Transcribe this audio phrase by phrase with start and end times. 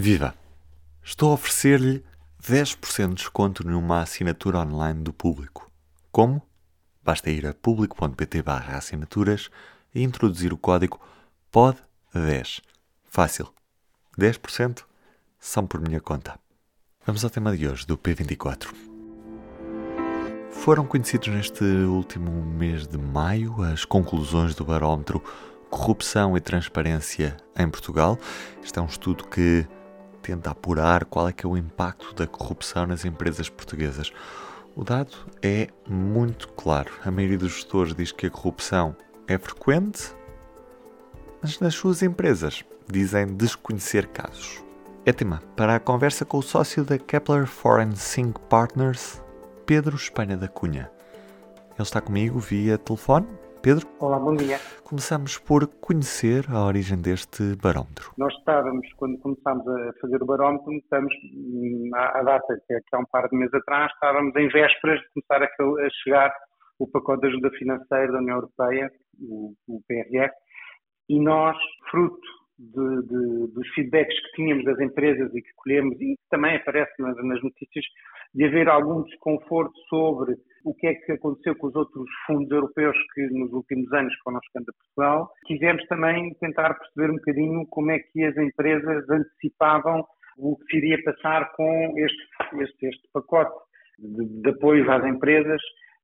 [0.00, 0.32] Viva!
[1.02, 2.04] Estou a oferecer-lhe
[2.40, 5.68] 10% de desconto numa assinatura online do Público.
[6.12, 6.40] Como?
[7.02, 9.50] Basta ir a público.pt assinaturas
[9.92, 11.00] e introduzir o código
[11.52, 12.60] POD10.
[13.10, 13.52] Fácil.
[14.16, 14.84] 10%
[15.40, 16.38] são por minha conta.
[17.04, 18.68] Vamos ao tema de hoje do P24.
[20.52, 25.20] Foram conhecidos neste último mês de maio as conclusões do barómetro
[25.68, 28.16] Corrupção e Transparência em Portugal.
[28.62, 29.66] Este é um estudo que
[30.28, 34.12] tenta apurar qual é que é o impacto da corrupção nas empresas portuguesas.
[34.76, 36.92] O dado é muito claro.
[37.02, 38.94] A maioria dos gestores diz que a corrupção
[39.26, 40.14] é frequente,
[41.40, 44.62] mas nas suas empresas dizem desconhecer casos.
[45.06, 49.22] É tema para a conversa com o sócio da Kepler Forensic Partners,
[49.64, 50.90] Pedro Espanha da Cunha.
[51.70, 53.26] Ele está comigo via telefone.
[53.62, 53.86] Pedro?
[53.98, 54.58] Olá, bom dia.
[54.84, 58.12] Começamos por conhecer a origem deste barómetro.
[58.16, 62.98] Nós estávamos, quando começámos a fazer o barómetro, estamos hum, à, data, que é há
[62.98, 66.32] um par de meses atrás, estávamos em vésperas de começar a, chegar
[66.78, 70.32] o pacote de ajuda financeira da União Europeia, o, o PRF,
[71.08, 71.56] e nós,
[71.90, 76.56] fruto de, de, dos feedbacks que tínhamos das empresas e que colhemos, e que também
[76.56, 77.84] aparece nas, nas, notícias,
[78.34, 80.34] de haver algum desconforto sobre
[80.64, 84.40] o que é que aconteceu com os outros fundos europeus que nos últimos anos foram
[84.46, 85.30] chegando a Portugal.
[85.46, 90.04] Quisemos também tentar perceber um bocadinho como é que as empresas antecipavam
[90.36, 93.56] o que se iria passar com este, este, este pacote
[93.98, 95.60] de, de apoio às empresas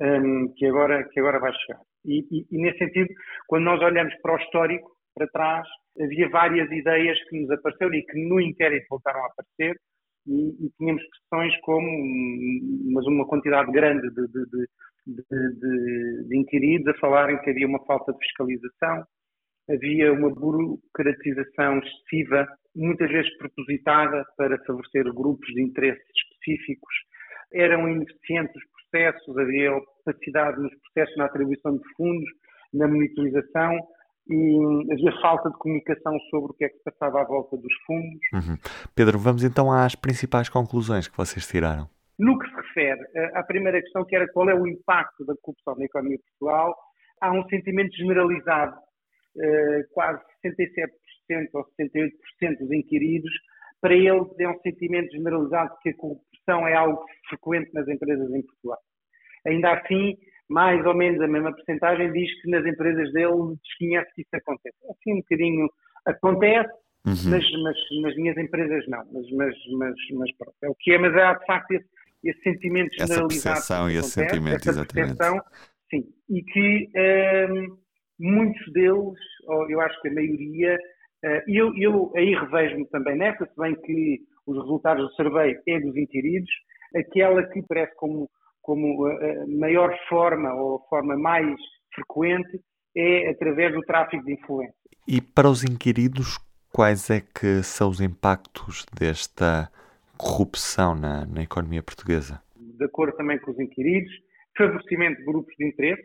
[0.00, 1.80] um, que, agora, que agora vai chegar.
[2.04, 3.08] E, e, e, nesse sentido,
[3.46, 5.66] quando nós olhamos para o histórico, para trás,
[6.00, 9.76] havia várias ideias que nos apareceram e que no inquérito voltaram a aparecer
[10.26, 11.88] e, e tínhamos questões como,
[12.92, 14.66] mas uma quantidade grande de, de,
[15.06, 19.04] de, de, inquiridos a falarem que havia uma falta de fiscalização,
[19.68, 22.46] havia uma burocratização excessiva,
[22.76, 26.94] muitas vezes propositada para favorecer grupos de interesses específicos,
[27.52, 32.30] eram ineficientes os processos, havia opacidade nos processos na atribuição de fundos,
[32.72, 33.78] na monitorização,
[34.28, 37.74] e havia falta de comunicação sobre o que é que se passava à volta dos
[37.86, 38.20] fundos.
[38.32, 38.56] Uhum.
[38.94, 41.88] Pedro, vamos então às principais conclusões que vocês tiraram.
[42.18, 43.00] No que se refere
[43.34, 46.76] à primeira questão, que era qual é o impacto da corrupção na economia de Portugal,
[47.20, 48.76] há um sentimento generalizado,
[49.40, 53.30] eh, quase 67% ou 68% dos inquiridos,
[53.80, 58.42] para eles é um sentimento generalizado que a corrupção é algo frequente nas empresas em
[58.42, 58.78] Portugal.
[59.46, 60.16] Ainda assim,
[60.48, 64.76] mais ou menos a mesma porcentagem diz que nas empresas dele desconhece que isso acontece.
[64.90, 65.68] Assim um bocadinho
[66.06, 66.72] acontece,
[67.06, 67.30] uhum.
[67.30, 69.04] mas, mas, nas minhas empresas não.
[69.12, 71.86] Mas, mas, mas, mas pronto, é o que é, mas há de facto esse,
[72.24, 73.32] esse sentimento generalizado.
[73.32, 75.16] Essa percepção e esse sentimento, exatamente.
[75.90, 76.90] Sim, e que
[77.50, 77.78] hum,
[78.18, 80.76] muitos deles, ou eu acho que a maioria,
[81.24, 85.80] uh, eu, eu aí revejo-me também nessa, se bem que os resultados do survey é
[85.80, 86.50] dos inquiridos,
[86.94, 88.28] aquela que parece como
[88.68, 91.56] como a maior forma ou a forma mais
[91.94, 92.60] frequente
[92.94, 94.74] é através do tráfico de influência.
[95.06, 96.38] E para os inquiridos,
[96.70, 99.72] quais é que são os impactos desta
[100.18, 102.42] corrupção na, na economia portuguesa?
[102.54, 104.12] De acordo também com os inquiridos,
[104.54, 106.04] favorecimento de grupos de interesse,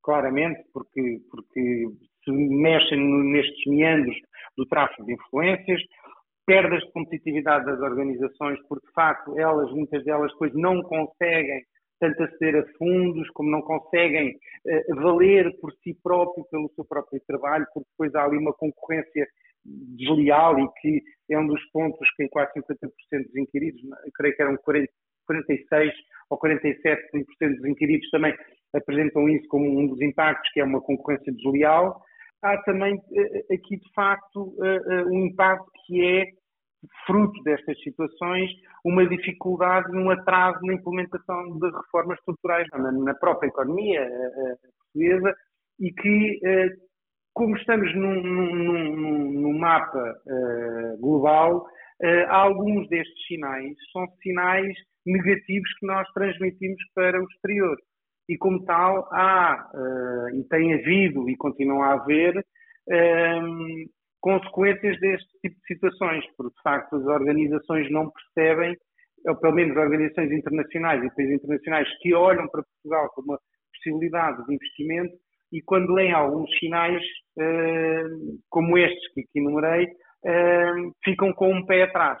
[0.00, 1.86] claramente, porque, porque
[2.24, 3.00] se mexem
[3.32, 4.16] nestes meandros
[4.56, 5.82] do tráfico de influências,
[6.46, 11.64] perdas de competitividade das organizações, porque de facto elas, muitas delas, depois não conseguem
[11.98, 17.20] tanto aceder a fundos, como não conseguem uh, valer por si próprio, pelo seu próprio
[17.26, 19.26] trabalho, porque depois há ali uma concorrência
[19.64, 22.62] desleal e que é um dos pontos que em quase 50%
[23.10, 23.80] dos inquiridos,
[24.14, 24.88] creio que eram 40,
[25.26, 25.92] 46
[26.30, 28.34] ou 47% dos inquiridos também
[28.74, 32.00] apresentam isso como um dos impactos, que é uma concorrência desleal.
[32.42, 34.54] Há também uh, aqui, de facto,
[35.10, 36.26] um impacto que é
[37.06, 38.50] fruto destas situações,
[38.84, 45.34] uma dificuldade, um atraso na implementação de reformas estruturais na, própria economia eh, eh, portuguesa
[45.80, 46.68] e que, eh,
[47.34, 50.14] como estamos num, num, num mapa
[51.00, 51.66] global,
[52.28, 54.74] alguns destes sinais são sinais
[55.04, 57.76] negativos que nós transmitimos para o exterior.
[58.26, 59.70] E como tal, há
[60.32, 62.42] e tem havido e continua a haver
[64.26, 68.76] consequências deste tipo de situações, porque de facto as organizações não percebem,
[69.24, 73.38] ou pelo menos organizações internacionais e países internacionais que olham para Portugal como uma
[73.72, 75.14] possibilidade de investimento
[75.52, 77.00] e quando leem alguns sinais
[77.38, 82.18] uh, como estes que aqui enumerei, uh, ficam com um pé atrás.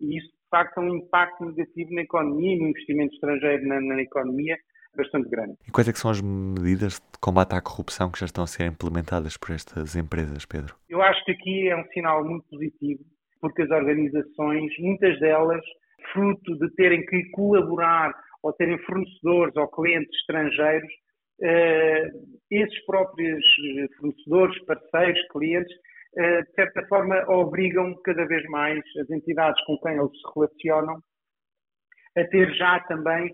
[0.00, 3.80] E isso de facto é um impacto negativo na economia e no investimento estrangeiro na,
[3.80, 4.56] na economia
[4.98, 5.54] bastante grande.
[5.66, 8.66] E quais é são as medidas de combate à corrupção que já estão a ser
[8.66, 10.74] implementadas por estas empresas, Pedro?
[10.88, 13.00] Eu acho que aqui é um sinal muito positivo
[13.40, 15.64] porque as organizações, muitas delas,
[16.12, 18.12] fruto de terem que colaborar
[18.42, 20.90] ou terem fornecedores ou clientes estrangeiros,
[21.40, 22.10] eh,
[22.50, 23.44] esses próprios
[23.98, 25.72] fornecedores, parceiros, clientes,
[26.16, 31.00] eh, de certa forma obrigam cada vez mais as entidades com quem eles se relacionam
[32.16, 33.32] a ter já também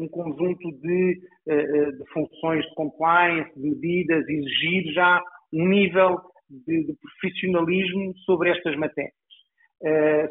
[0.00, 5.20] um conjunto de, uh, de, funções de compliance, de medidas, exigir já
[5.52, 6.16] um nível
[6.48, 9.14] de, de profissionalismo sobre estas matérias,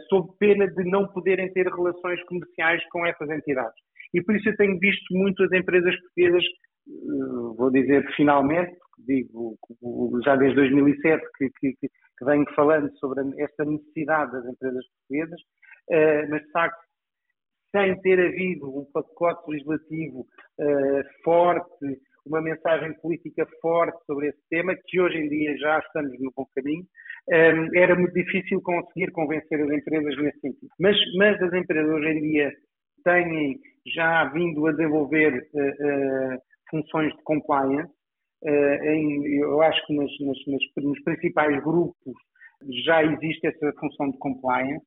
[0.10, 3.76] sob pena de não poderem ter relações comerciais com essas entidades.
[4.14, 6.44] E por isso eu tenho visto muito as empresas portuguesas,
[7.58, 8.76] vou dizer finalmente,
[9.08, 9.58] digo
[10.24, 15.40] já desde 2007 que, que, que venho falando sobre esta necessidade das empresas portuguesas,
[16.30, 16.89] mas de facto
[17.72, 24.76] sem ter havido um pacote legislativo uh, forte, uma mensagem política forte sobre esse tema,
[24.88, 26.84] que hoje em dia já estamos no bom caminho,
[27.30, 30.70] um, eh, era muito difícil conseguir convencer as empresas nesse sentido.
[30.80, 32.52] Mas, mas as empresas hoje em dia
[33.04, 33.60] têm
[33.96, 36.40] já vindo a desenvolver uh, uh,
[36.70, 37.92] funções de compliance.
[38.42, 42.14] Em, eu acho que nas, nas, nos principais grupos
[42.86, 44.86] já existe essa função de compliance,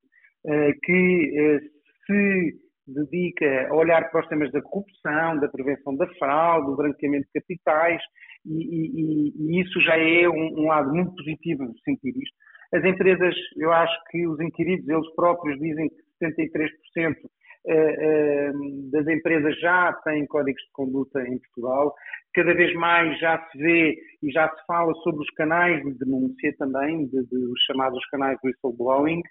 [0.83, 1.61] que
[2.07, 2.63] se
[2.95, 7.41] dedica a olhar para os temas da corrupção, da prevenção da fraude, do branqueamento de
[7.41, 8.03] capitais,
[8.45, 12.37] e, e, e isso já é um, um, lado muito positivo de sentir isto.
[12.75, 17.13] As empresas, eu acho que os inquiridos, eles próprios dizem que 73% eh, eh,
[18.91, 21.95] das empresas já têm códigos de conduta em Portugal.
[22.35, 26.55] Cada vez mais já se vê e já se fala sobre os canais de denúncia
[26.59, 29.23] também, de, de, os chamados canais whistleblowing,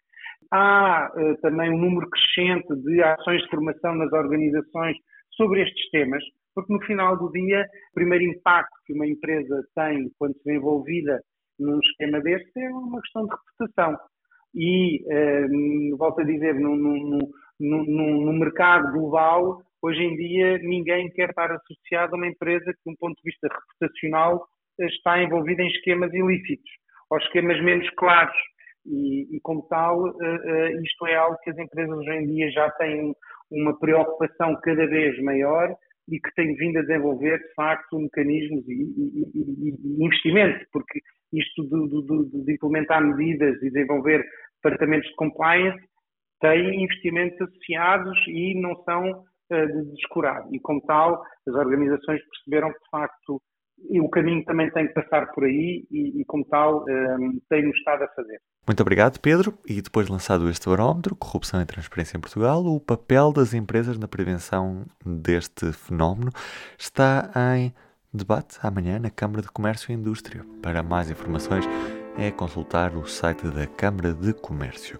[0.49, 4.97] Há uh, também um número crescente de ações de formação nas organizações
[5.31, 6.21] sobre estes temas,
[6.53, 10.55] porque no final do dia, o primeiro impacto que uma empresa tem quando se vê
[10.55, 11.21] envolvida
[11.57, 13.97] num esquema deste é uma questão de reputação.
[14.53, 17.19] E, uh, volto a dizer, no, no,
[17.59, 22.79] no, no, mercado global, hoje em dia, ninguém quer estar associado a uma empresa que,
[22.85, 24.45] de um ponto de vista reputacional,
[24.79, 26.71] está envolvida em esquemas ilícitos
[27.09, 28.35] ou esquemas menos claros.
[28.85, 32.49] E, e como tal, uh, uh, isto é algo que as empresas hoje em dia
[32.51, 33.13] já têm
[33.51, 35.75] uma preocupação cada vez maior
[36.09, 40.99] e que têm vindo a desenvolver, de facto, mecanismos e, e, e investimento, porque
[41.33, 44.23] isto de, de, de, implementar medidas e desenvolver
[44.61, 45.81] departamentos de compliance
[46.39, 50.43] tem investimentos associados e não são uh, de descurar.
[50.51, 53.41] E como tal, as organizações perceberam que, de facto,
[53.89, 57.71] o caminho também tem que passar por aí e, e como tal, um, ehm, tem-no
[57.71, 58.39] estado a fazer.
[58.67, 59.53] Muito obrigado, Pedro.
[59.67, 64.07] E depois lançado este barómetro, Corrupção e Transparência em Portugal, o papel das empresas na
[64.07, 66.31] prevenção deste fenómeno
[66.77, 67.73] está em
[68.13, 70.45] debate amanhã na Câmara de Comércio e Indústria.
[70.61, 71.65] Para mais informações,
[72.17, 74.99] é consultar o site da Câmara de Comércio.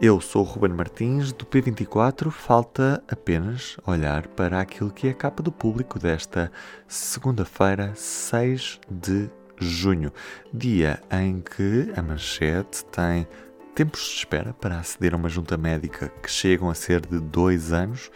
[0.00, 2.30] Eu sou Ruben Martins, do P24.
[2.30, 6.50] Falta apenas olhar para aquilo que é a capa do público desta
[6.88, 9.28] segunda-feira, 6 de
[9.58, 10.10] junho,
[10.54, 13.28] dia em que a manchete tem
[13.74, 17.70] tempos de espera para aceder a uma junta médica que chegam a ser de dois
[17.70, 18.10] anos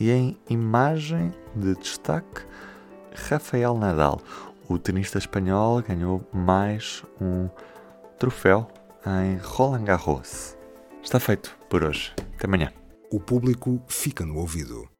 [0.00, 2.42] e em imagem de destaque,
[3.28, 4.20] Rafael Nadal,
[4.68, 7.48] o tenista espanhol, ganhou mais um
[8.18, 8.66] troféu
[9.06, 10.56] em Roland Garros.
[11.02, 12.12] Está feito por hoje.
[12.36, 12.72] Até amanhã.
[13.10, 14.90] O público fica no ouvido.